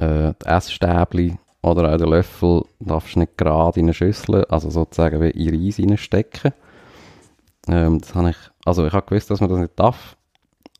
[0.00, 4.44] Die, äh, die Essstäbli oder auch den Löffel darfst du nicht gerade in eine Schüssel,
[4.46, 6.52] also sozusagen wie in Reis reinstecken.
[7.68, 10.16] Ähm, das habe ich, also ich habe gewusst, dass man das nicht darf,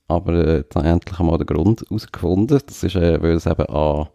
[0.08, 2.60] aber äh, jetzt habe ich endlich einmal den Grund herausgefunden.
[2.66, 4.08] Das ist, äh, weil es eben an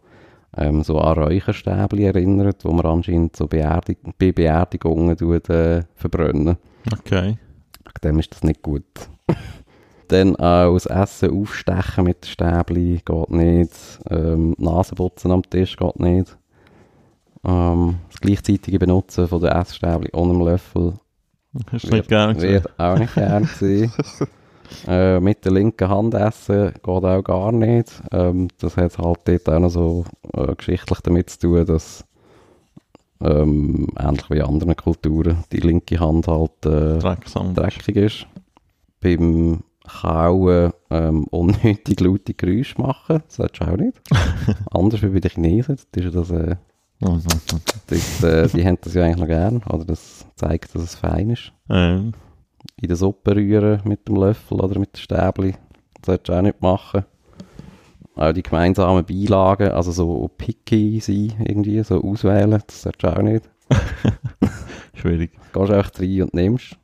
[0.56, 6.56] ähm, so an Räucherstäbli erinnert, wo man anscheinend so Beerdig bei Beerdigungen tut, äh, verbrennen.
[6.92, 7.36] Okay.
[8.02, 8.84] Dem ist das nicht gut.
[10.10, 13.72] Dann auch das Essen aufstechen mit Stäbli geht nicht.
[14.10, 16.36] Ähm, Nasenputzen am Tisch geht nicht.
[17.44, 20.94] Ähm, das gleichzeitige Benutzen von der Essstäbli ohne Löffel
[21.72, 22.38] Hast du nicht gesehen?
[22.38, 23.92] wird auch nicht gern gesehen.
[24.88, 28.02] äh, mit der linken Hand essen geht auch gar nicht.
[28.10, 32.04] Ähm, das hat halt dort auch noch so äh, geschichtlich damit zu tun, dass
[33.20, 38.26] ähm, ähnlich wie in anderen Kulturen, die linke Hand halt äh, dreckig ist.
[39.00, 39.60] Beim
[40.00, 44.00] Kauen ähm, unnötig laute Geräusche machen, das solltest du auch nicht.
[44.70, 46.56] Anders wie bei den Chinesen, das ist das, äh,
[47.86, 51.30] das, äh, die haben das ja eigentlich noch gern, oder das zeigt, dass es fein
[51.30, 51.52] ist.
[51.68, 52.12] Ähm,
[52.76, 55.52] In der Suppe rühren mit dem Löffel oder mit dem Stäbli,
[55.94, 57.04] das solltest du auch nicht machen.
[58.16, 63.22] Auch die gemeinsamen Beilagen, also so picky sein, irgendwie, so auswählen, das solltest du auch
[63.22, 63.48] nicht.
[64.94, 65.32] schwierig.
[65.52, 66.76] Gehst einfach rein und nimmst.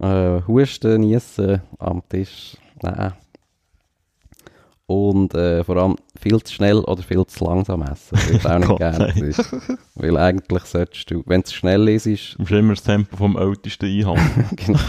[0.00, 3.12] Äh, Husten, Niesen am Tisch, nein.
[4.86, 8.08] Und äh, vor allem viel zu schnell oder viel zu langsam essen.
[8.10, 9.12] Das ist auch nicht Gott gerne.
[9.20, 9.54] ist-
[9.94, 13.36] Weil eigentlich solltest du, wenn es schnell ist, ist Du musst immer das Tempo vom
[13.36, 14.56] Ältesten einhalten.
[14.56, 14.80] genau.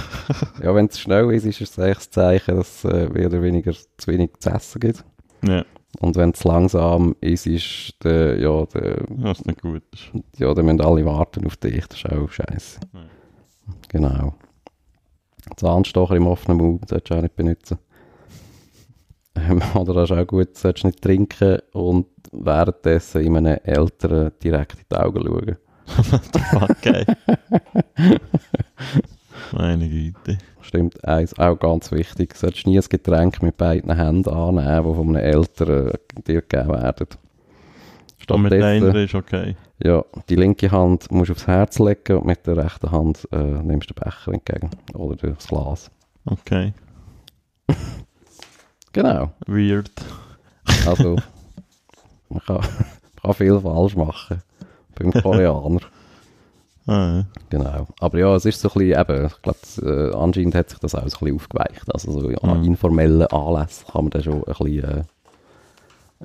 [0.63, 3.43] ja, wenn es schnell ist, ist es eigentlich das Zeichen, dass es äh, mehr oder
[3.43, 5.03] weniger zu wenig zu essen gibt.
[5.43, 5.63] ja,
[5.99, 10.09] Und wenn es langsam ist, ist der, ja, der, was nicht gut ist.
[10.39, 11.85] ja, dann müssen alle warten auf dich.
[11.87, 12.79] Das ist auch scheiße.
[12.93, 12.99] Ja.
[13.89, 14.33] Genau.
[15.55, 17.77] Zahnstocher im offenen Mund solltest du auch nicht benutzen.
[19.35, 24.31] Ähm, oder das ist auch gut, solltest du nicht trinken und währenddessen in einem Älteren
[24.43, 25.57] direkt in die Augen schauen.
[26.51, 27.05] Fuck, ey.
[29.51, 30.37] Meine Güte.
[30.61, 32.35] Stimmt, eins auch ganz wichtig.
[32.35, 35.91] Solltest nie ein Getränk mit beiden Händen annehmen, das von einem Älteren
[36.25, 37.07] dir gegeben werden.
[38.29, 39.55] Und mit der Stattdessen, ist okay.
[39.83, 43.37] Ja, die linke Hand musst du aufs Herz legen und mit der rechten Hand äh,
[43.37, 44.69] nimmst du den Becher entgegen.
[44.93, 45.91] Oder das Glas.
[46.25, 46.73] Okay.
[48.93, 49.31] Genau.
[49.47, 49.89] Weird.
[50.85, 51.15] Also,
[52.29, 52.65] man kann, man
[53.21, 54.41] kann viel falsch machen.
[54.95, 55.79] Beim Koreaner.
[56.87, 57.25] Ah, ja.
[57.49, 57.87] Genau.
[58.01, 59.59] Aber ja, es ist so ein bisschen, eben, ich glaube,
[60.11, 61.93] äh, anscheinend hat sich das auch so ein bisschen aufgeweicht.
[61.93, 62.65] Also so an Mhm.
[62.65, 65.05] informellen Anlässen kann man dann schon ein bisschen, äh, ein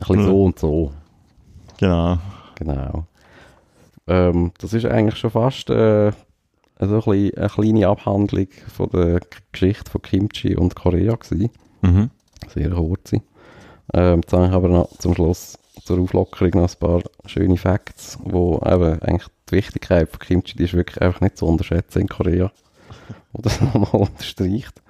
[0.00, 0.92] bisschen so und so.
[1.78, 2.18] Genau.
[2.56, 3.04] Genau.
[4.06, 6.12] Ähm, das ist eigentlich schon fast äh,
[6.78, 9.20] so ein eine kleine Abhandlung von der
[9.52, 11.50] Geschichte von Kimchi und Korea gewesen.
[11.82, 12.10] Mhm.
[12.48, 13.22] Sehr kurze.
[13.94, 18.18] Ähm, jetzt habe ich aber noch zum Schluss zur Auflockerung noch ein paar schöne Facts,
[18.22, 22.08] wo eben eigentlich die Wichtigkeit von Kimchi, die ist wirklich einfach nicht zu unterschätzen in
[22.08, 22.50] Korea.
[23.32, 24.82] Wo das nochmal unterstreicht.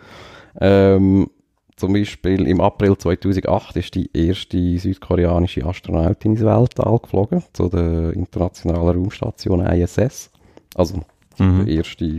[0.60, 1.28] Ähm,
[1.76, 8.12] zum Beispiel im April 2008 ist die erste südkoreanische Astronautin ins Weltall geflogen, zu der
[8.14, 10.30] internationalen Raumstation ISS.
[10.74, 11.02] Also
[11.38, 11.66] Mhm.
[11.66, 12.18] der erste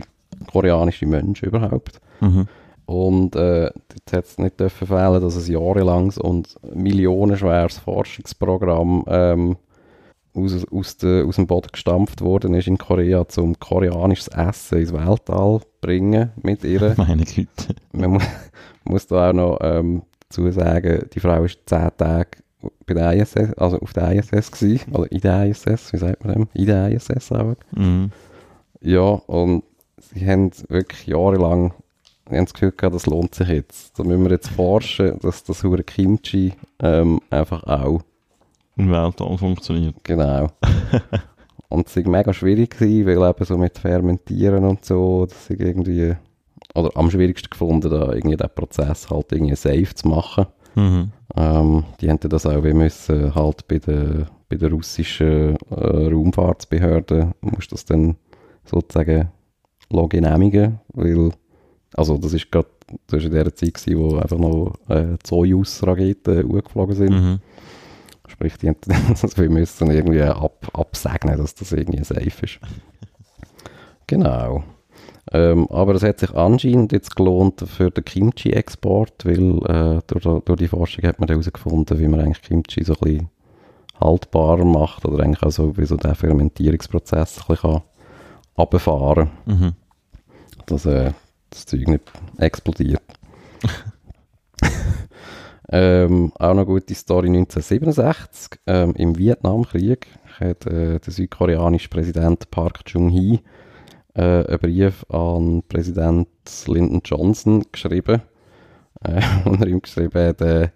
[0.50, 2.00] koreanische Mensch überhaupt.
[2.20, 2.46] Mhm.
[2.86, 9.56] Und äh, dort hat es nicht dürfen fehlen, dass ein jahrelanges und millionenschweres Forschungsprogramm ähm,
[10.32, 14.92] aus, aus, de, aus dem Boden gestampft worden ist in Korea, um koreanisches Essen ins
[14.92, 16.94] Weltall zu bringen mit ihr.
[16.96, 17.74] Meine Güte.
[17.92, 18.18] Man mu
[18.88, 22.30] muss da auch noch ähm, dazu sagen, die Frau ist zehn Tage
[22.86, 26.34] bei der ISS, also auf der ISS gewesen, oder in der ISS, wie sagt man
[26.34, 26.48] dem?
[26.54, 27.54] In der ISS auch.
[27.72, 28.10] Mhm.
[28.80, 29.62] Ja, und
[29.98, 31.72] sie haben wirklich jahrelang
[32.28, 33.98] sie haben das Gefühl gehabt, das lohnt sich jetzt.
[33.98, 38.02] Da müssen wir jetzt forschen, dass das hure Kimchi ähm, einfach auch,
[38.76, 39.96] Im Weltall funktioniert.
[40.02, 40.48] genau.
[41.68, 45.60] und es war mega schwierig, gewesen, weil eben so mit Fermentieren und so, das ist
[45.60, 46.14] irgendwie,
[46.74, 50.46] oder am schwierigsten gefunden, da irgendwie den Prozess halt irgendwie safe zu machen.
[50.74, 51.12] Mhm.
[51.36, 57.32] Ähm, die haben das auch wie müssen halt bei der, bei der russischen äh, Raumfahrtsbehörde
[57.40, 58.16] musst das dann
[58.64, 59.30] sozusagen
[59.90, 61.30] lassen genehmigen, weil
[61.94, 62.68] also das ist gerade
[63.06, 67.10] das ist in der Zeit gewesen, wo einfach noch äh, Soyuz-Raketen hochgeflogen sind.
[67.10, 67.38] Mhm.
[68.28, 68.72] Sprich, die
[69.08, 72.60] das wir müssen irgendwie ab, absegnen, dass das irgendwie safe ist.
[74.06, 74.64] genau.
[75.32, 80.58] Ähm, aber es hat sich anscheinend jetzt gelohnt für den Kimchi-Export, weil äh, durch, durch
[80.58, 83.30] die Forschung hat man herausgefunden, wie man eigentlich Kimchi so ein bisschen
[84.00, 87.82] haltbarer macht oder eigentlich auch so, wie so der Fermentierungsprozess ein bisschen kann
[88.58, 89.74] runterfahren Mhm.
[90.66, 91.12] dass äh,
[91.50, 92.04] das Zeug nicht
[92.38, 93.02] explodiert.
[95.70, 98.60] ähm, auch noch gute Story 1967.
[98.66, 100.06] Ähm, Im Vietnamkrieg
[100.40, 103.40] hat äh, der südkoreanische Präsident Park Chung-hee
[104.18, 106.28] äh, einen Brief an Präsident
[106.66, 108.22] Lyndon Johnson geschrieben,
[109.04, 110.70] äh, wo er ihm geschrieben hat, äh,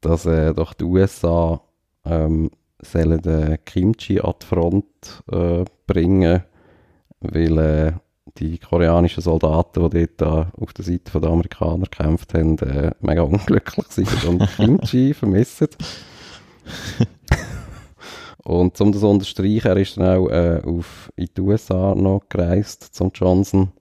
[0.00, 1.60] dass äh, doch die USA
[2.04, 6.42] ähm, sollen den Kimchi an die Front äh, bringen,
[7.20, 7.92] weil äh,
[8.38, 13.22] die koreanischen Soldaten, die dort da auf der Seite der Amerikaner gekämpft haben, äh, mega
[13.22, 15.68] unglücklich sind und Kimchi vermissen.
[18.44, 22.22] Und um das zu unterstreichen, er ist dann auch äh, auf, in die USA noch
[22.28, 23.72] gereist zum Johnson,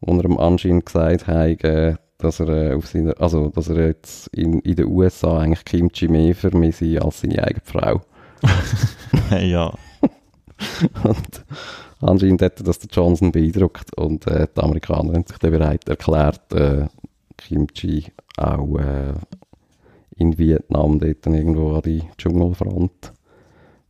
[0.00, 3.86] wo er ihm anscheinend gesagt hat, äh, dass er, äh, auf seiner, also, dass er
[3.86, 8.00] jetzt in, in den USA eigentlich Kimchi mehr vermisse als seine eigene Frau.
[9.40, 9.72] Ja.
[11.02, 11.44] und
[12.00, 16.52] anscheinend hätte das der Johnson beeindruckt und äh, die Amerikaner haben sich dann bereit erklärt,
[16.52, 16.86] äh,
[17.36, 19.14] Kimchi auch äh,
[20.16, 23.12] in Vietnam dort irgendwo an die Dschungelfront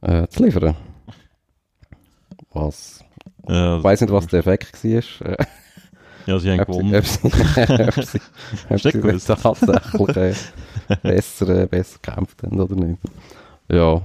[0.02, 0.76] äh, zu liefern.
[2.52, 3.04] Was,
[3.48, 5.36] Ja, ich weiss nicht, was der Effekt war.
[6.26, 6.94] Ja, sie haben ob sie, gewonnen.
[6.96, 7.26] ob sie,
[7.88, 8.20] ob sie,
[8.68, 10.16] ob Hast du sie tatsächlich
[10.88, 12.98] äh, besser, äh, besser gekämpft haben oder nicht.
[13.70, 14.02] Ja.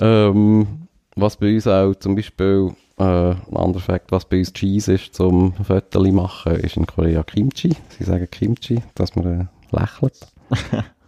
[0.00, 4.94] Ähm, was bei uns auch zum Beispiel, äh, ein anderer Fakt, was bei uns Cheese
[4.94, 7.76] ist zum Fotos machen, ist in Korea Kimchi.
[7.98, 9.40] Sie sagen Kimchi, dass man
[9.72, 10.32] äh, lächelt.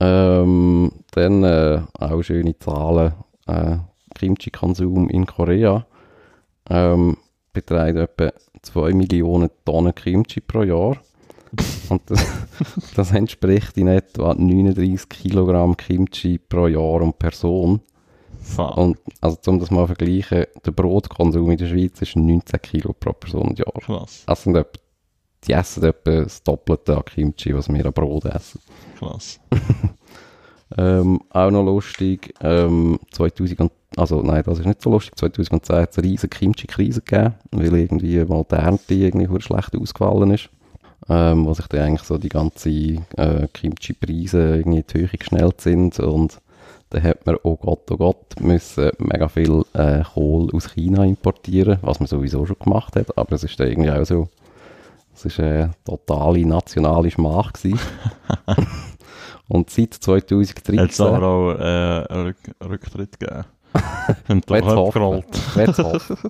[0.00, 3.12] ähm, dann äh, auch schöne Zahlen.
[3.46, 3.78] Äh,
[4.14, 5.86] Kimchi-Konsum in Korea
[6.68, 7.16] ähm,
[7.52, 8.32] beträgt etwa
[8.62, 10.96] 2 Millionen Tonnen Kimchi pro Jahr.
[11.88, 12.24] Und das,
[12.96, 17.80] das entspricht in etwa 39 Kilogramm Kimchi pro Jahr und Person.
[18.42, 18.76] Fuck.
[18.76, 22.94] Und also um das mal zu vergleichen, der Brotkonsum in der Schweiz ist 19 Kilo
[22.98, 23.72] pro Person und Jahr.
[23.80, 24.80] Krass, Das sind etwa,
[25.46, 28.60] die essen etwa das Doppelte an Kimchi, was wir an Brot essen.
[28.98, 29.40] krass.
[30.78, 35.76] Ähm, auch noch lustig, ähm, 2000 und, also nein, das ist nicht so lustig, 2010
[35.76, 40.48] hat es eine riesige Kimchi-Krise gegeben, weil irgendwie mal die Ernte irgendwie schlecht ausgefallen ist,
[41.08, 45.60] ähm, wo sich dann eigentlich so die ganze äh, Kimchi-Preise irgendwie in die Höhe geschnellt
[45.60, 46.40] sind und
[46.90, 51.78] dann hat man, oh Gott, oh Gott, müssen mega viel äh, Kohl aus China importieren,
[51.82, 54.28] was man sowieso schon gemacht hat, aber es ist dann irgendwie auch so,
[55.14, 57.52] es ist eine totale nationale Schmach.
[59.48, 60.80] Und seit 2013...
[60.80, 63.44] Hat es aber auch äh, einen Rück Rücktritt gegeben.
[65.54, 66.24] Wet's hoffen.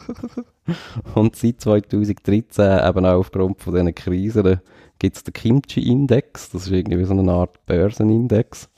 [1.15, 4.61] Und seit 2013, eben auch aufgrund von diesen Krisen,
[4.99, 6.51] gibt es den Kimchi-Index.
[6.51, 8.69] Das ist irgendwie so eine Art Börsenindex,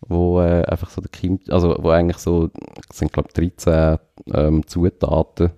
[0.00, 2.50] wo äh, einfach so der Kimchi, also wo eigentlich so,
[2.88, 3.98] es sind glaube ich 13
[4.32, 5.50] ähm, Zutaten,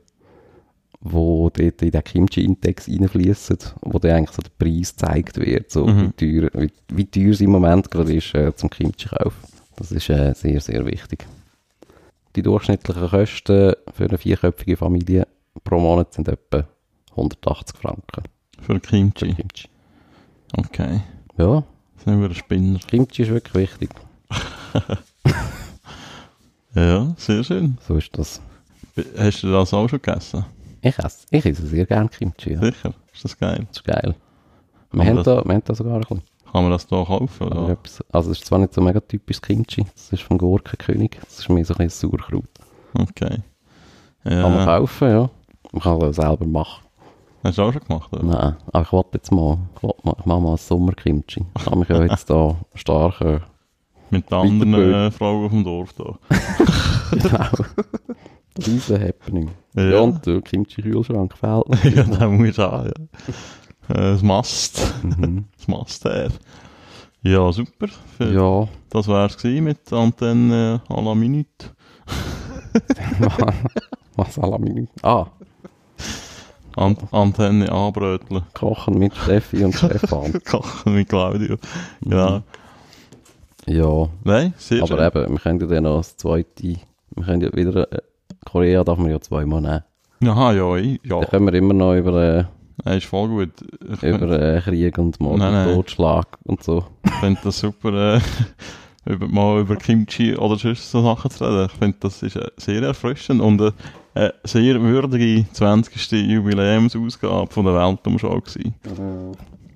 [1.00, 5.86] wo dort in den Kimchi-Index reinfließen, wo dann eigentlich so der Preis gezeigt wird, so
[5.86, 6.12] Mhm.
[6.18, 9.36] wie, teuer, wie, wie teuer es im Moment gerade ist äh, zum Kimchi kaufen.
[9.76, 11.26] Das ist äh, sehr, sehr wichtig.
[12.36, 15.26] Die durchschnittlichen Kosten für eine vierköpfige Familie
[15.64, 16.64] pro Monat sind etwa
[17.12, 18.22] 180 Franken
[18.60, 19.34] Für für Kimchi.
[19.34, 19.68] Kimchi.
[20.56, 21.00] Okay.
[21.36, 21.62] Ja,
[22.04, 22.78] Sind wir ein Spinner.
[22.86, 23.90] Kimchi ist wirklich wichtig.
[26.74, 27.78] Ja, sehr schön.
[27.86, 28.40] So ist das.
[29.16, 30.44] Hast du das auch schon gegessen?
[30.80, 32.52] Ich esse, ich esse sehr gerne Kimchi.
[32.54, 32.60] Ja.
[32.60, 32.94] Sicher?
[33.12, 33.66] Ist das geil?
[33.68, 34.14] Das ist geil.
[34.92, 36.22] Wir haben, das- da, wir haben da sogar ein bisschen.
[36.50, 37.48] Kann man das da kaufen?
[37.52, 37.72] Also, Oder?
[37.72, 41.40] etwas- also es ist zwar nicht so mega typisch Kimchi, das ist vom Gurkenkönig, das
[41.40, 42.48] ist mehr so ein bisschen Sauerkraut.
[42.94, 43.38] Okay.
[44.24, 44.64] Kann man Ja.
[44.78, 45.30] kaufen, ja.
[45.72, 46.84] Man kann es selber machen.
[47.44, 48.12] Hast du auch schon gemacht?
[48.12, 48.22] Oder?
[48.24, 51.44] Nein, aber ich wollte jetzt mal, ich, will mal, ich mache mal ein Sommerkimchi.
[51.58, 53.40] Ich habe mich ja jetzt da stark äh,
[54.10, 56.18] Mit den anderen äh, Frauen vom Dorf da.
[57.10, 57.44] Genau.
[58.66, 59.50] Riesen Happening.
[59.78, 62.92] Ja, und der Kimchi-Kühlschrank fehlt ja da muss ich auch, ja.
[63.88, 64.80] Das Mast.
[65.02, 65.44] mhm.
[65.56, 66.28] Das Mast her.
[67.22, 67.88] Ja, super.
[68.16, 71.70] Für, Ja, Das wär's gewesen mit Antenne à la Minute.
[74.16, 74.90] was alle Minuten.
[75.02, 75.26] Ah,
[76.76, 78.42] An Antenne anbröteln.
[78.54, 80.32] Kochen mit Steffi und Stefan.
[80.44, 81.56] Kochen mit Claudio.
[82.04, 82.42] Ja.
[83.66, 85.22] Ja, Nein, sehr aber schön.
[85.24, 87.86] eben, wir können ja dann noch das zweite, wir können ja wieder,
[88.44, 89.82] Korea darf man ja zweimal nehmen.
[90.24, 91.20] Aha, ja, ich, ja.
[91.20, 92.44] Da können wir immer noch über, äh,
[92.84, 93.50] Ja, ist voll gut.
[93.92, 95.74] Ich über äh, Krieg und Mord Nein, und nein.
[95.74, 96.84] Totschlag und so.
[97.20, 98.20] finde das super, äh,
[99.12, 101.66] über, mal über Kimchi oder sonst so Sachen zu reden.
[101.72, 103.72] Ich finde, das ist äh, sehr erfrischend und äh,
[104.14, 106.10] eine sehr würdige 20.
[106.12, 108.74] Jubiläumsausgabe von der Weltumschau gewesen.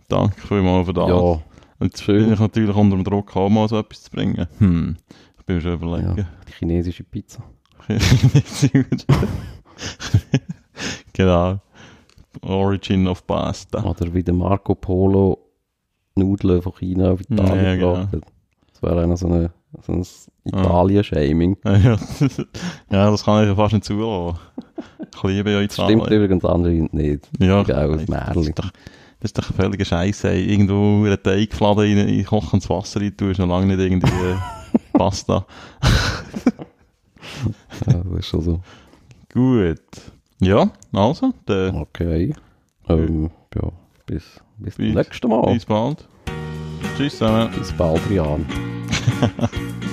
[0.09, 1.09] Danke vielmals für das.
[1.09, 1.41] Ja, Und
[1.81, 4.47] jetzt bin ich natürlich unter dem Druck, auch mal so etwas zu bringen.
[4.59, 4.97] Hm,
[5.39, 6.17] ich bin schon überlegen.
[6.19, 7.43] ja, die chinesische Pizza.
[11.13, 11.61] genau.
[12.43, 13.83] Origin of Pasta.
[13.83, 15.39] Oder wie der Marco Polo
[16.17, 17.93] Nudeln von China auf Italien Ja, genau.
[17.95, 18.23] gebracht hat.
[18.73, 19.51] Das wäre einer so, eine,
[19.87, 20.05] so ein
[20.45, 21.57] Italien-Shaming.
[21.65, 21.97] Ja,
[22.91, 24.39] ja, das kann ich ja fast nicht zulassen.
[25.15, 26.23] Ich liebe ja Das stimmt Italien.
[26.23, 27.29] übrigens anscheinend nicht.
[27.39, 28.43] Ja, ein das Märchen.
[28.43, 28.71] ist doch,
[29.21, 30.25] das ist doch ein völliger Scheiß.
[30.25, 34.11] Irgendwo einen Teigfladen in, in kochendes Wasser rein tun, ist noch lange nicht irgendwie
[34.93, 35.47] Pasta.
[37.87, 38.61] Das ist schon so.
[39.33, 39.81] Gut.
[40.41, 42.35] Ja, also, dann Okay.
[42.89, 43.71] Ähm, ja,
[44.07, 45.53] bis, bis zum Bis- nächsten Mal.
[45.55, 46.07] bis bald.
[46.97, 47.51] Tschüss zusammen.
[47.57, 48.45] Bis bald, Jan.